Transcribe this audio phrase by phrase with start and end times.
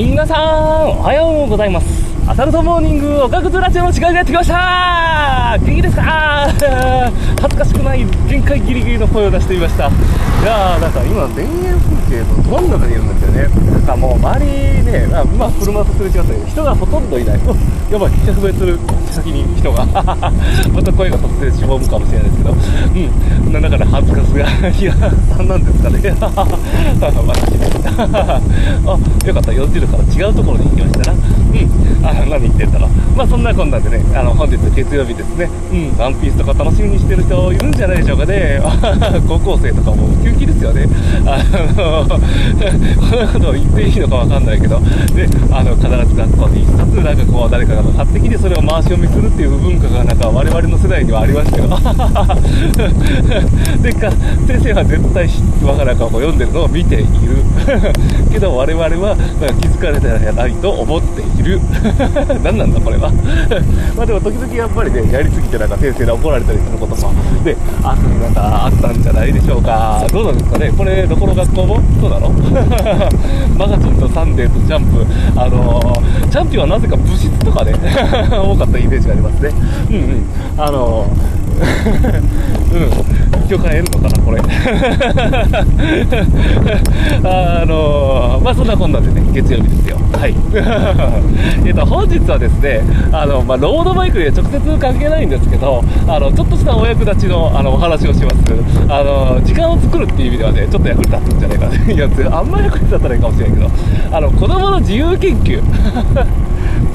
[0.00, 1.86] 皆さんおはようございます。
[2.28, 5.56] アサルトモーニングおかくずラジオの時間がやってきました。
[5.58, 6.46] 元気ですか？
[7.40, 9.88] 恥ずかしくない限界ギリギリの声を出してみました。
[9.88, 9.90] い
[10.44, 13.48] やーなんか今田園風景のど真ん中にいるんですよね。
[13.70, 14.50] なんかもう周り
[14.84, 17.40] ねあ今車とすれ違ったけど人がほとんどいない。
[17.46, 17.54] お
[17.92, 18.78] やばい100メートル
[19.12, 19.86] 先に人が。
[20.72, 22.54] また声が突然しぼむかもしれないですけど。
[23.46, 23.52] うん。
[23.52, 25.98] なんだから恥ずかしがいや3なんですかね。
[26.20, 27.34] ま
[27.96, 28.40] あ
[28.86, 29.52] あ よかった。
[29.52, 31.18] 40度から違うところに行きましたな
[31.52, 32.06] うん。
[32.06, 32.90] あ何言ってんだろう。
[33.16, 35.48] まあそんなこんなんでねあの本日月曜日ですね。
[35.72, 35.98] うん。
[35.98, 38.60] ワンピースとか楽しみにしてる人いるんじゃないでしょうかね。
[39.26, 40.86] 高校生とかもウキウキですよね。
[41.26, 41.38] あ
[41.76, 42.20] のこん
[43.18, 44.80] なこと言っていいのかわかんないけど。
[45.14, 51.68] であの必ず学校に一冊なんかこう誰かが勝手にそれを回し読みするっていう文化がなんか我々の世代にはありましたよ。
[53.82, 54.12] でか
[54.46, 55.28] 先生は絶対
[55.62, 57.06] 我が中を読んでるのを見ている。
[58.30, 59.16] けど我々は
[59.60, 61.60] 気づかれてないと思っているいる。
[62.42, 63.10] 何なんだこれは。
[63.96, 67.12] まあでも時々やっぱりねやりすぎてなんか先生に怒られたりすることも。
[67.44, 70.04] であなんかあったんじゃないでしょうか。
[70.12, 70.72] どうなんですかね。
[70.76, 71.80] これどこの学校も？
[72.00, 72.30] そうなの？
[73.56, 75.04] マガジンとサンデーとジャンプ。
[75.36, 77.72] あのー、チャンピオンはなぜか物質とかね
[78.30, 79.50] 多かったイメージがありますね。
[79.90, 80.24] うんうん。
[80.56, 81.08] あのー、
[81.58, 83.48] うん。
[83.48, 84.40] 許可得るのかなこれ。
[87.24, 89.96] あのー、まあそんなこんなでね月曜日ですよ。
[90.12, 90.34] はい。
[91.66, 98.36] えっと本日はですねあの、まあ、ロードバイクで直接関係ないんですけどあのちょっとしたお役立ちのあのお話をします。
[98.88, 103.70] あの時間を作るっていう意味ではねちょっと役に立つんじゃないかないやあんまり役に立たないかもしれないけど
[104.16, 105.62] あの子供の自由研究。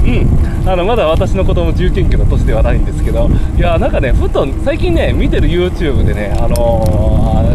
[0.04, 6.84] うん、あのまだ私の子供自由研究の年ではないんですけど、いやなんかね、ふと最近ね、見てる YouTube でね、あの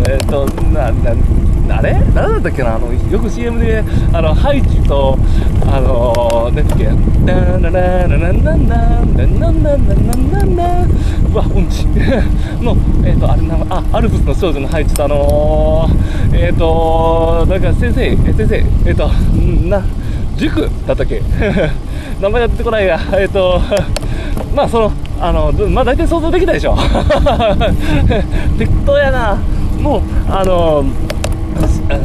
[0.03, 1.93] ー、えっ、と、な、な、あれ？
[2.15, 2.75] 誰だったっけな？
[2.75, 5.17] あの、よく CM で、あの、ハイチと、
[5.71, 6.85] あのー、なんだっけ、
[7.25, 9.35] ダララララララララララ
[9.77, 10.87] ラララ
[11.31, 11.85] うわ、うんち。
[12.61, 19.07] の、えっ、と、あれな、あ、アルプスの少女のハイチと、あのー、えっ、と、なんか先生、先生、えっ、と、
[19.69, 19.83] な、
[20.39, 21.21] 塾だったっけ？
[22.21, 23.61] 名前やってこないが、えっ、ー、と、
[24.55, 24.91] まあ、その、
[25.21, 26.75] あの、まあ、大体想像できたでしょ。
[28.57, 29.37] 適当やな。
[29.81, 30.83] もう、あの、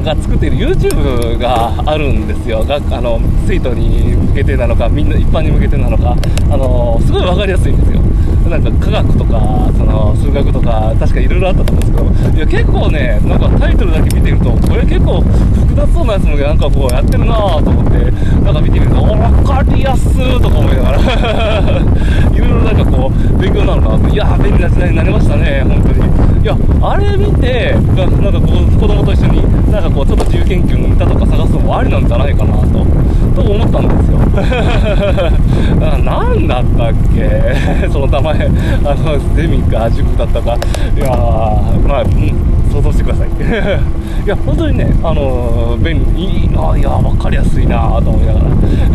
[0.05, 2.65] が作っている YouTube があるんですよ。
[2.65, 6.17] があの、生徒に向けてなのか、みんな一般に向けてなのか、
[6.50, 8.00] あの、すごいわかりやすいんですよ。
[8.49, 18.10] なんか科学とか、その数学とか、確かいろいろあったと思うんですけど、いや、結構ね、なんかタイトルだけ見てると、これ結構複雑そうなやつもなんかこうやってるなぁと思って、
[18.44, 20.99] なんか見てみると、お、分かりやすーとか思いながら
[22.34, 26.43] いろいろなんかこう、勉強になるなと、いや便利な時代になりましたね、本当に。
[26.43, 31.24] いや、あれ見て、なんかこう、子供と一緒に、なんかこう、ちょっと自由研究の歌とか
[31.64, 32.66] もありなんじゃないかなと、
[33.34, 34.19] と思ったんですよ。
[36.04, 37.28] 何だったっけ？
[37.91, 38.47] その名前、
[38.84, 40.56] あの、ゼミか塾だったか。
[40.97, 42.32] いやー、まあ、うん、
[42.72, 43.28] 想像してください。
[44.25, 48.41] いや、本当にね、あの便利、いいな、いや、分かりやすいなと思いなが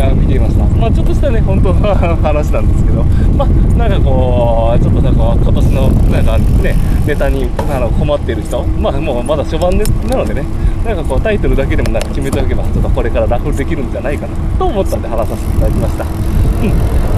[0.10, 0.66] ら見ていました。
[0.90, 3.04] あ、ちょっとしたね、本当の話なんですけど、
[3.38, 10.44] まあ、なんかこう、ちょっとなんか今年の、なんかね、ネタにあの困っている人、まあ、もうまだ初版でなのでね、
[10.84, 16.04] なんかこう、タイトルだけでもなんか決めておけば、ちょっとこれからラフできるんじゃないかなと思ったんで話させていただきました。
[16.04, 16.70] うん。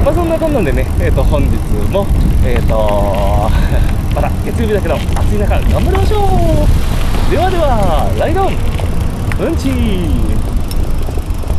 [0.03, 1.55] まあ、そんなこんなんでね、えっ、ー、と、本日
[1.91, 2.05] も、
[2.43, 3.49] えっ、ー、と、
[4.15, 6.17] また月曜日だけど、暑い中、頑張りましょ
[7.27, 7.31] う。
[7.31, 8.53] ではでは、ライドン。
[9.39, 10.60] うんちー。